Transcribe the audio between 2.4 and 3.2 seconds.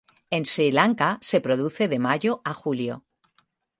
a julio.